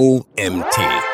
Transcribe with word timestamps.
OMT. 0.00 1.13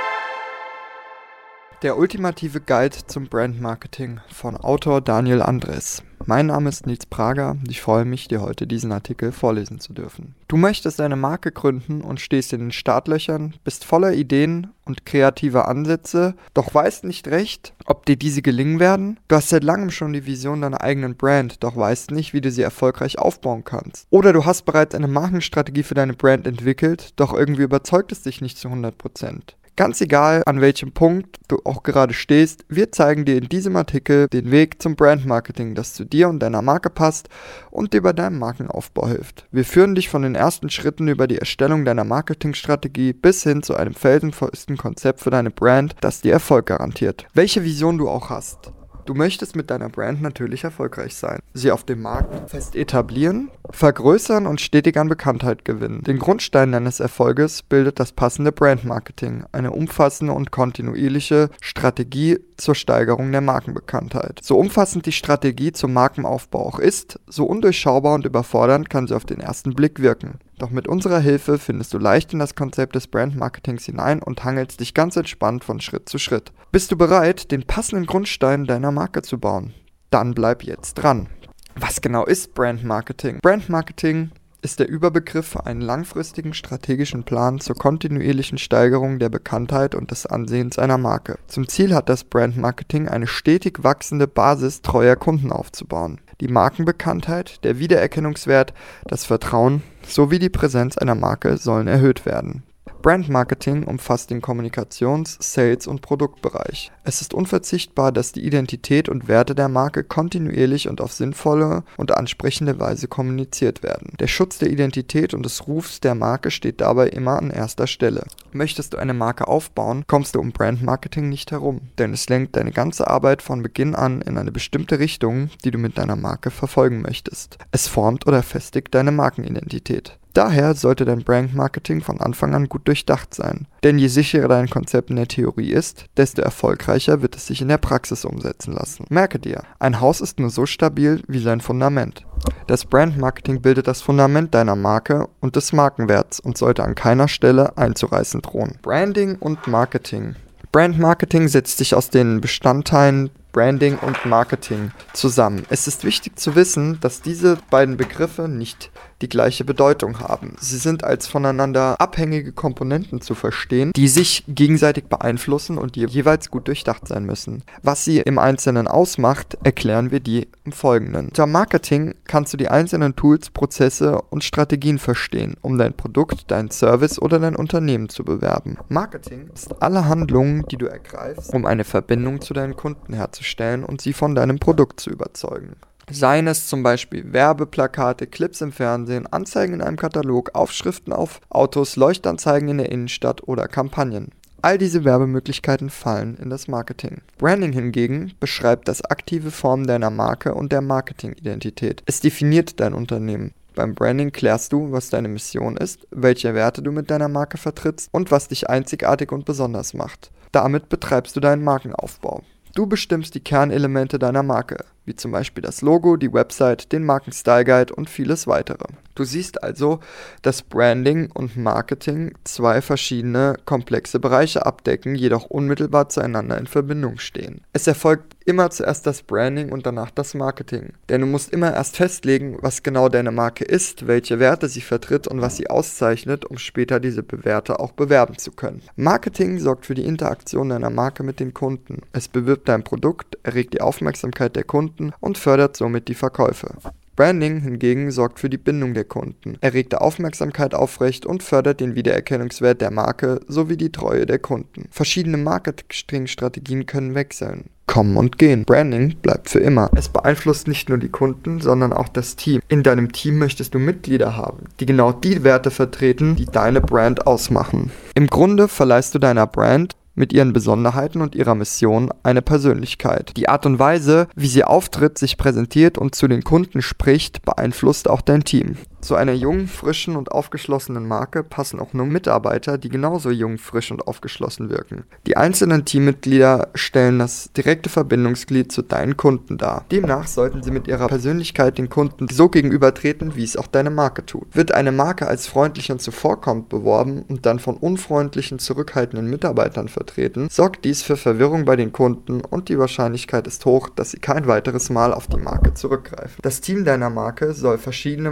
Der 1.82 1.96
ultimative 1.96 2.60
Guide 2.60 3.06
zum 3.06 3.28
Brandmarketing 3.28 4.20
von 4.28 4.54
Autor 4.54 5.00
Daniel 5.00 5.40
Andres. 5.40 6.02
Mein 6.26 6.48
Name 6.48 6.68
ist 6.68 6.86
Nils 6.86 7.06
Prager 7.06 7.52
und 7.52 7.70
ich 7.70 7.80
freue 7.80 8.04
mich, 8.04 8.28
dir 8.28 8.42
heute 8.42 8.66
diesen 8.66 8.92
Artikel 8.92 9.32
vorlesen 9.32 9.80
zu 9.80 9.94
dürfen. 9.94 10.34
Du 10.46 10.58
möchtest 10.58 11.00
eine 11.00 11.16
Marke 11.16 11.52
gründen 11.52 12.02
und 12.02 12.20
stehst 12.20 12.52
in 12.52 12.60
den 12.60 12.72
Startlöchern, 12.72 13.54
bist 13.64 13.86
voller 13.86 14.12
Ideen 14.12 14.66
und 14.84 15.06
kreativer 15.06 15.68
Ansätze, 15.68 16.34
doch 16.52 16.74
weißt 16.74 17.04
nicht 17.04 17.28
recht, 17.28 17.72
ob 17.86 18.04
dir 18.04 18.16
diese 18.16 18.42
gelingen 18.42 18.78
werden. 18.78 19.18
Du 19.28 19.36
hast 19.36 19.48
seit 19.48 19.64
langem 19.64 19.90
schon 19.90 20.12
die 20.12 20.26
Vision 20.26 20.60
deiner 20.60 20.82
eigenen 20.82 21.16
Brand, 21.16 21.64
doch 21.64 21.76
weißt 21.76 22.10
nicht, 22.10 22.34
wie 22.34 22.42
du 22.42 22.50
sie 22.50 22.60
erfolgreich 22.60 23.18
aufbauen 23.18 23.64
kannst. 23.64 24.06
Oder 24.10 24.34
du 24.34 24.44
hast 24.44 24.66
bereits 24.66 24.94
eine 24.94 25.08
Markenstrategie 25.08 25.82
für 25.82 25.94
deine 25.94 26.12
Brand 26.12 26.46
entwickelt, 26.46 27.14
doch 27.16 27.32
irgendwie 27.32 27.62
überzeugt 27.62 28.12
es 28.12 28.20
dich 28.20 28.42
nicht 28.42 28.58
zu 28.58 28.68
100%. 28.68 29.54
Ganz 29.76 30.00
egal, 30.00 30.42
an 30.46 30.60
welchem 30.60 30.92
Punkt 30.92 31.38
du 31.48 31.58
auch 31.64 31.82
gerade 31.82 32.12
stehst, 32.12 32.64
wir 32.68 32.92
zeigen 32.92 33.24
dir 33.24 33.38
in 33.38 33.48
diesem 33.48 33.76
Artikel 33.76 34.28
den 34.28 34.50
Weg 34.50 34.82
zum 34.82 34.94
Brandmarketing, 34.94 35.74
das 35.74 35.94
zu 35.94 36.04
dir 36.04 36.28
und 36.28 36.40
deiner 36.40 36.62
Marke 36.62 36.90
passt 36.90 37.28
und 37.70 37.92
dir 37.94 38.02
bei 38.02 38.12
deinem 38.12 38.38
Markenaufbau 38.38 39.08
hilft. 39.08 39.46
Wir 39.50 39.64
führen 39.64 39.94
dich 39.94 40.08
von 40.08 40.22
den 40.22 40.34
ersten 40.34 40.70
Schritten 40.70 41.08
über 41.08 41.26
die 41.26 41.38
Erstellung 41.38 41.84
deiner 41.84 42.04
Marketingstrategie 42.04 43.12
bis 43.12 43.42
hin 43.42 43.62
zu 43.62 43.74
einem 43.74 43.94
felsenfesten 43.94 44.76
Konzept 44.76 45.20
für 45.20 45.30
deine 45.30 45.50
Brand, 45.50 45.96
das 46.00 46.20
dir 46.20 46.32
Erfolg 46.32 46.66
garantiert. 46.66 47.26
Welche 47.32 47.64
Vision 47.64 47.98
du 47.98 48.08
auch 48.08 48.30
hast. 48.30 48.72
Du 49.10 49.16
möchtest 49.16 49.56
mit 49.56 49.72
deiner 49.72 49.88
Brand 49.88 50.22
natürlich 50.22 50.62
erfolgreich 50.62 51.16
sein, 51.16 51.40
sie 51.52 51.72
auf 51.72 51.82
dem 51.82 52.00
Markt 52.00 52.48
fest 52.48 52.76
etablieren, 52.76 53.50
vergrößern 53.68 54.46
und 54.46 54.60
stetig 54.60 54.96
an 54.96 55.08
Bekanntheit 55.08 55.64
gewinnen. 55.64 56.04
Den 56.04 56.20
Grundstein 56.20 56.70
deines 56.70 57.00
Erfolges 57.00 57.64
bildet 57.64 57.98
das 57.98 58.12
passende 58.12 58.52
Brandmarketing, 58.52 59.46
eine 59.50 59.72
umfassende 59.72 60.32
und 60.32 60.52
kontinuierliche 60.52 61.50
Strategie 61.60 62.38
zur 62.56 62.76
Steigerung 62.76 63.32
der 63.32 63.40
Markenbekanntheit. 63.40 64.38
So 64.44 64.56
umfassend 64.56 65.06
die 65.06 65.12
Strategie 65.12 65.72
zum 65.72 65.92
Markenaufbau 65.92 66.64
auch 66.64 66.78
ist, 66.78 67.18
so 67.26 67.46
undurchschaubar 67.46 68.14
und 68.14 68.26
überfordernd 68.26 68.90
kann 68.90 69.08
sie 69.08 69.16
auf 69.16 69.24
den 69.24 69.40
ersten 69.40 69.74
Blick 69.74 69.98
wirken. 69.98 70.38
Doch 70.60 70.68
mit 70.68 70.86
unserer 70.86 71.20
Hilfe 71.20 71.56
findest 71.56 71.94
du 71.94 71.98
leicht 71.98 72.34
in 72.34 72.38
das 72.38 72.54
Konzept 72.54 72.94
des 72.94 73.06
Brandmarketings 73.06 73.86
hinein 73.86 74.22
und 74.22 74.44
hangelst 74.44 74.80
dich 74.80 74.92
ganz 74.92 75.16
entspannt 75.16 75.64
von 75.64 75.80
Schritt 75.80 76.06
zu 76.06 76.18
Schritt. 76.18 76.52
Bist 76.70 76.92
du 76.92 76.98
bereit, 76.98 77.50
den 77.50 77.62
passenden 77.62 78.04
Grundstein 78.04 78.66
deiner 78.66 78.92
Marke 78.92 79.22
zu 79.22 79.38
bauen? 79.38 79.72
Dann 80.10 80.34
bleib 80.34 80.62
jetzt 80.62 80.94
dran. 80.94 81.30
Was 81.76 82.02
genau 82.02 82.26
ist 82.26 82.52
Brandmarketing? 82.52 83.38
Brandmarketing 83.40 84.32
ist 84.60 84.80
der 84.80 84.90
Überbegriff 84.90 85.46
für 85.46 85.64
einen 85.64 85.80
langfristigen 85.80 86.52
strategischen 86.52 87.24
Plan 87.24 87.58
zur 87.58 87.76
kontinuierlichen 87.76 88.58
Steigerung 88.58 89.18
der 89.18 89.30
Bekanntheit 89.30 89.94
und 89.94 90.10
des 90.10 90.26
Ansehens 90.26 90.78
einer 90.78 90.98
Marke. 90.98 91.38
Zum 91.46 91.68
Ziel 91.68 91.94
hat 91.94 92.10
das 92.10 92.24
Brandmarketing 92.24 93.08
eine 93.08 93.26
stetig 93.26 93.82
wachsende 93.82 94.28
Basis 94.28 94.82
treuer 94.82 95.16
Kunden 95.16 95.52
aufzubauen 95.52 96.20
die 96.40 96.48
Markenbekanntheit, 96.48 97.62
der 97.64 97.78
Wiedererkennungswert, 97.78 98.72
das 99.06 99.24
Vertrauen 99.24 99.82
sowie 100.12 100.38
die 100.38 100.50
Präsenz 100.50 100.98
einer 100.98 101.14
Marke 101.14 101.56
sollen 101.56 101.86
erhöht 101.86 102.26
werden 102.26 102.62
Brandmarketing 103.00 103.84
umfasst 103.84 104.30
den 104.30 104.42
Kommunikations-, 104.42 105.38
Sales- 105.40 105.86
und 105.86 106.02
Produktbereich. 106.02 106.92
Es 107.02 107.20
ist 107.20 107.32
unverzichtbar, 107.32 108.12
dass 108.12 108.32
die 108.32 108.44
Identität 108.44 109.08
und 109.08 109.26
Werte 109.26 109.54
der 109.54 109.68
Marke 109.68 110.04
kontinuierlich 110.04 110.88
und 110.88 111.00
auf 111.00 111.12
sinnvolle 111.12 111.82
und 111.96 112.12
ansprechende 112.12 112.78
Weise 112.78 113.08
kommuniziert 113.08 113.82
werden. 113.82 114.12
Der 114.20 114.26
Schutz 114.26 114.58
der 114.58 114.70
Identität 114.70 115.34
und 115.34 115.44
des 115.44 115.66
Rufs 115.66 116.00
der 116.00 116.14
Marke 116.14 116.50
steht 116.50 116.80
dabei 116.80 117.08
immer 117.08 117.38
an 117.38 117.50
erster 117.50 117.86
Stelle. 117.86 118.24
Möchtest 118.52 118.92
du 118.92 118.98
eine 118.98 119.14
Marke 119.14 119.48
aufbauen, 119.48 120.04
kommst 120.06 120.34
du 120.34 120.40
um 120.40 120.52
Brandmarketing 120.52 121.28
nicht 121.28 121.50
herum, 121.52 121.80
denn 121.98 122.12
es 122.12 122.28
lenkt 122.28 122.56
deine 122.56 122.72
ganze 122.72 123.08
Arbeit 123.08 123.40
von 123.42 123.62
Beginn 123.62 123.94
an 123.94 124.20
in 124.20 124.36
eine 124.36 124.52
bestimmte 124.52 124.98
Richtung, 124.98 125.50
die 125.64 125.70
du 125.70 125.78
mit 125.78 125.96
deiner 125.96 126.16
Marke 126.16 126.50
verfolgen 126.50 127.00
möchtest. 127.00 127.58
Es 127.72 127.88
formt 127.88 128.26
oder 128.26 128.42
festigt 128.42 128.94
deine 128.94 129.12
Markenidentität. 129.12 130.19
Daher 130.32 130.74
sollte 130.74 131.04
dein 131.04 131.24
Brandmarketing 131.24 132.02
von 132.02 132.20
Anfang 132.20 132.54
an 132.54 132.68
gut 132.68 132.86
durchdacht 132.86 133.34
sein. 133.34 133.66
Denn 133.82 133.98
je 133.98 134.08
sicherer 134.08 134.48
dein 134.48 134.70
Konzept 134.70 135.10
in 135.10 135.16
der 135.16 135.28
Theorie 135.28 135.72
ist, 135.72 136.06
desto 136.16 136.42
erfolgreicher 136.42 137.22
wird 137.22 137.36
es 137.36 137.46
sich 137.46 137.62
in 137.62 137.68
der 137.68 137.78
Praxis 137.78 138.24
umsetzen 138.24 138.74
lassen. 138.74 139.06
Merke 139.08 139.38
dir, 139.38 139.62
ein 139.78 140.00
Haus 140.00 140.20
ist 140.20 140.38
nur 140.38 140.50
so 140.50 140.66
stabil 140.66 141.22
wie 141.26 141.40
sein 141.40 141.60
Fundament. 141.60 142.26
Das 142.66 142.84
Brandmarketing 142.84 143.60
bildet 143.60 143.88
das 143.88 144.02
Fundament 144.02 144.54
deiner 144.54 144.76
Marke 144.76 145.28
und 145.40 145.56
des 145.56 145.72
Markenwerts 145.72 146.40
und 146.40 146.56
sollte 146.56 146.84
an 146.84 146.94
keiner 146.94 147.28
Stelle 147.28 147.76
einzureißen 147.76 148.42
drohen. 148.42 148.78
Branding 148.82 149.36
und 149.36 149.66
Marketing. 149.66 150.36
Brandmarketing 150.72 151.48
setzt 151.48 151.78
sich 151.78 151.96
aus 151.96 152.10
den 152.10 152.40
Bestandteilen 152.40 153.30
Branding 153.52 153.98
und 153.98 154.24
Marketing 154.26 154.92
zusammen. 155.12 155.66
Es 155.70 155.86
ist 155.86 156.04
wichtig 156.04 156.38
zu 156.38 156.54
wissen, 156.54 156.98
dass 157.00 157.20
diese 157.20 157.58
beiden 157.70 157.96
Begriffe 157.96 158.48
nicht 158.48 158.90
die 159.22 159.28
gleiche 159.28 159.64
Bedeutung 159.64 160.20
haben. 160.20 160.56
Sie 160.60 160.78
sind 160.78 161.04
als 161.04 161.26
voneinander 161.26 162.00
abhängige 162.00 162.52
Komponenten 162.52 163.20
zu 163.20 163.34
verstehen, 163.34 163.92
die 163.94 164.08
sich 164.08 164.44
gegenseitig 164.48 165.04
beeinflussen 165.04 165.76
und 165.76 165.96
je 165.96 166.06
jeweils 166.06 166.50
gut 166.50 166.68
durchdacht 166.68 167.06
sein 167.06 167.26
müssen. 167.26 167.62
Was 167.82 168.04
sie 168.04 168.20
im 168.20 168.38
Einzelnen 168.38 168.88
ausmacht, 168.88 169.58
erklären 169.62 170.10
wir 170.10 170.20
die 170.20 170.48
im 170.64 170.72
Folgenden. 170.72 171.26
Unter 171.26 171.46
Marketing 171.46 172.14
kannst 172.24 172.54
du 172.54 172.56
die 172.56 172.68
einzelnen 172.68 173.14
Tools, 173.14 173.50
Prozesse 173.50 174.22
und 174.30 174.42
Strategien 174.42 174.98
verstehen, 174.98 175.56
um 175.60 175.76
dein 175.76 175.92
Produkt, 175.94 176.44
dein 176.50 176.70
Service 176.70 177.20
oder 177.20 177.38
dein 177.38 177.56
Unternehmen 177.56 178.08
zu 178.08 178.24
bewerben. 178.24 178.78
Marketing 178.88 179.50
ist 179.52 179.82
alle 179.82 180.06
Handlungen, 180.06 180.64
die 180.70 180.78
du 180.78 180.86
ergreifst, 180.86 181.52
um 181.52 181.66
eine 181.66 181.84
Verbindung 181.84 182.40
zu 182.40 182.54
deinen 182.54 182.76
Kunden 182.76 183.12
herzustellen 183.12 183.39
und 183.84 184.00
sie 184.00 184.12
von 184.12 184.34
deinem 184.34 184.58
Produkt 184.58 185.00
zu 185.00 185.10
überzeugen. 185.10 185.76
Seien 186.10 186.48
es 186.48 186.66
zum 186.66 186.82
Beispiel 186.82 187.32
Werbeplakate, 187.32 188.26
Clips 188.26 188.60
im 188.60 188.72
Fernsehen, 188.72 189.28
Anzeigen 189.28 189.74
in 189.74 189.80
einem 189.80 189.96
Katalog, 189.96 190.50
Aufschriften 190.54 191.12
auf 191.12 191.40
Autos, 191.50 191.94
Leuchtanzeigen 191.94 192.68
in 192.68 192.78
der 192.78 192.90
Innenstadt 192.90 193.46
oder 193.46 193.68
Kampagnen. 193.68 194.32
All 194.62 194.76
diese 194.76 195.04
Werbemöglichkeiten 195.04 195.88
fallen 195.88 196.36
in 196.36 196.50
das 196.50 196.68
Marketing. 196.68 197.22
Branding 197.38 197.72
hingegen 197.72 198.32
beschreibt 198.40 198.88
das 198.88 199.02
aktive 199.04 199.50
Formen 199.50 199.86
deiner 199.86 200.10
Marke 200.10 200.54
und 200.54 200.72
der 200.72 200.82
Marketingidentität. 200.82 202.02
Es 202.06 202.20
definiert 202.20 202.80
dein 202.80 202.92
Unternehmen. 202.92 203.54
Beim 203.74 203.94
Branding 203.94 204.32
klärst 204.32 204.72
du, 204.72 204.92
was 204.92 205.10
deine 205.10 205.28
Mission 205.28 205.76
ist, 205.76 206.06
welche 206.10 206.54
Werte 206.54 206.82
du 206.82 206.92
mit 206.92 207.10
deiner 207.10 207.28
Marke 207.28 207.56
vertrittst 207.56 208.08
und 208.12 208.30
was 208.30 208.48
dich 208.48 208.68
einzigartig 208.68 209.32
und 209.32 209.44
besonders 209.44 209.94
macht. 209.94 210.30
Damit 210.52 210.88
betreibst 210.88 211.36
du 211.36 211.40
deinen 211.40 211.62
Markenaufbau. 211.62 212.42
Du 212.74 212.86
bestimmst 212.86 213.34
die 213.34 213.40
Kernelemente 213.40 214.18
deiner 214.18 214.42
Marke, 214.42 214.84
wie 215.04 215.14
zum 215.14 215.32
Beispiel 215.32 215.62
das 215.62 215.82
Logo, 215.82 216.16
die 216.16 216.32
Website, 216.32 216.92
den 216.92 217.04
Marken-Style 217.04 217.64
Guide 217.64 217.94
und 217.94 218.08
vieles 218.08 218.46
weitere. 218.46 218.86
Du 219.14 219.24
siehst 219.24 219.62
also, 219.62 220.00
dass 220.42 220.62
Branding 220.62 221.30
und 221.32 221.56
Marketing 221.56 222.32
zwei 222.44 222.80
verschiedene 222.80 223.56
komplexe 223.66 224.18
Bereiche 224.18 224.64
abdecken, 224.64 225.14
jedoch 225.14 225.44
unmittelbar 225.44 226.08
zueinander 226.08 226.56
in 226.56 226.66
Verbindung 226.66 227.18
stehen. 227.18 227.60
Es 227.72 227.86
erfolgt 227.86 228.36
immer 228.46 228.70
zuerst 228.70 229.06
das 229.06 229.22
Branding 229.22 229.72
und 229.72 229.84
danach 229.84 230.10
das 230.10 230.34
Marketing. 230.34 230.94
Denn 231.08 231.20
du 231.20 231.26
musst 231.26 231.52
immer 231.52 231.74
erst 231.74 231.96
festlegen, 231.96 232.56
was 232.60 232.82
genau 232.82 233.08
deine 233.08 233.30
Marke 233.30 233.64
ist, 233.64 234.06
welche 234.06 234.38
Werte 234.38 234.68
sie 234.68 234.80
vertritt 234.80 235.28
und 235.28 235.40
was 235.40 235.56
sie 235.56 235.68
auszeichnet, 235.68 236.44
um 236.46 236.58
später 236.58 236.98
diese 236.98 237.24
Werte 237.30 237.78
auch 237.78 237.92
bewerben 237.92 238.38
zu 238.38 238.52
können. 238.52 238.82
Marketing 238.96 239.58
sorgt 239.58 239.86
für 239.86 239.94
die 239.94 240.06
Interaktion 240.06 240.70
deiner 240.70 240.90
Marke 240.90 241.22
mit 241.22 241.40
den 241.40 241.52
Kunden. 241.52 242.02
Es 242.12 242.28
bewirbt 242.28 242.68
dein 242.68 242.84
Produkt, 242.84 243.38
erregt 243.42 243.74
die 243.74 243.80
Aufmerksamkeit 243.82 244.56
der 244.56 244.64
Kunden 244.64 244.89
und 245.20 245.38
fördert 245.38 245.76
somit 245.76 246.08
die 246.08 246.14
Verkäufe. 246.14 246.74
Branding 247.16 247.60
hingegen 247.60 248.10
sorgt 248.10 248.40
für 248.40 248.48
die 248.48 248.56
Bindung 248.56 248.94
der 248.94 249.04
Kunden, 249.04 249.58
erregt 249.60 249.94
Aufmerksamkeit 249.94 250.74
aufrecht 250.74 251.26
und 251.26 251.42
fördert 251.42 251.80
den 251.80 251.94
Wiedererkennungswert 251.94 252.80
der 252.80 252.90
Marke 252.90 253.40
sowie 253.46 253.76
die 253.76 253.92
Treue 253.92 254.24
der 254.24 254.38
Kunden. 254.38 254.88
Verschiedene 254.90 255.36
Marketingstrategien 255.36 256.86
können 256.86 257.14
wechseln 257.14 257.64
kommen 257.90 258.16
und 258.16 258.38
gehen. 258.38 258.64
Branding 258.64 259.16
bleibt 259.20 259.50
für 259.50 259.58
immer. 259.58 259.90
Es 259.96 260.08
beeinflusst 260.08 260.68
nicht 260.68 260.88
nur 260.88 260.98
die 260.98 261.08
Kunden, 261.08 261.60
sondern 261.60 261.92
auch 261.92 262.06
das 262.06 262.36
Team. 262.36 262.62
In 262.68 262.84
deinem 262.84 263.10
Team 263.10 263.38
möchtest 263.38 263.74
du 263.74 263.80
Mitglieder 263.80 264.36
haben, 264.36 264.66
die 264.78 264.86
genau 264.86 265.10
die 265.10 265.42
Werte 265.42 265.72
vertreten, 265.72 266.36
die 266.36 266.44
deine 266.44 266.80
Brand 266.80 267.26
ausmachen. 267.26 267.90
Im 268.14 268.28
Grunde 268.28 268.68
verleihst 268.68 269.12
du 269.16 269.18
deiner 269.18 269.48
Brand 269.48 269.96
mit 270.14 270.32
ihren 270.32 270.52
Besonderheiten 270.52 271.22
und 271.22 271.34
ihrer 271.34 271.54
Mission 271.54 272.10
eine 272.22 272.42
Persönlichkeit. 272.42 273.36
Die 273.36 273.48
Art 273.48 273.66
und 273.66 273.78
Weise, 273.78 274.28
wie 274.34 274.48
sie 274.48 274.64
auftritt, 274.64 275.18
sich 275.18 275.36
präsentiert 275.36 275.98
und 275.98 276.14
zu 276.14 276.28
den 276.28 276.42
Kunden 276.44 276.82
spricht, 276.82 277.42
beeinflusst 277.44 278.08
auch 278.08 278.20
dein 278.20 278.44
Team. 278.44 278.76
Zu 279.00 279.14
einer 279.14 279.32
jungen, 279.32 279.66
frischen 279.66 280.14
und 280.14 280.30
aufgeschlossenen 280.30 281.08
Marke 281.08 281.42
passen 281.42 281.80
auch 281.80 281.94
nur 281.94 282.06
Mitarbeiter, 282.06 282.76
die 282.76 282.90
genauso 282.90 283.30
jung, 283.30 283.56
frisch 283.56 283.90
und 283.90 284.06
aufgeschlossen 284.06 284.68
wirken. 284.68 285.04
Die 285.26 285.36
einzelnen 285.36 285.84
Teammitglieder 285.84 286.68
stellen 286.74 287.18
das 287.18 287.50
direkte 287.52 287.88
Verbindungsglied 287.88 288.70
zu 288.70 288.82
deinen 288.82 289.16
Kunden 289.16 289.56
dar. 289.56 289.84
Demnach 289.90 290.26
sollten 290.26 290.62
sie 290.62 290.70
mit 290.70 290.86
ihrer 290.86 291.08
Persönlichkeit 291.08 291.78
den 291.78 291.88
Kunden 291.88 292.28
so 292.28 292.48
gegenübertreten, 292.48 293.36
wie 293.36 293.44
es 293.44 293.56
auch 293.56 293.66
deine 293.66 293.90
Marke 293.90 294.26
tut. 294.26 294.54
Wird 294.54 294.72
eine 294.72 294.92
Marke 294.92 295.26
als 295.26 295.46
freundlich 295.46 295.90
und 295.90 296.02
zuvorkommend 296.02 296.68
beworben 296.68 297.24
und 297.28 297.46
dann 297.46 297.58
von 297.58 297.76
unfreundlichen, 297.76 298.58
zurückhaltenden 298.58 299.28
Mitarbeitern 299.28 299.88
vertreten, 299.88 300.48
sorgt 300.50 300.84
dies 300.84 301.02
für 301.02 301.16
Verwirrung 301.16 301.64
bei 301.64 301.76
den 301.76 301.92
Kunden 301.92 302.42
und 302.42 302.68
die 302.68 302.78
Wahrscheinlichkeit 302.78 303.46
ist 303.46 303.64
hoch, 303.64 303.88
dass 303.88 304.10
sie 304.10 304.18
kein 304.18 304.46
weiteres 304.46 304.90
Mal 304.90 305.14
auf 305.14 305.26
die 305.26 305.38
Marke 305.38 305.72
zurückgreifen. 305.74 306.36
Das 306.42 306.60
Team 306.60 306.84
deiner 306.84 307.10
Marke 307.10 307.54
soll 307.54 307.78
verschiedene 307.78 308.30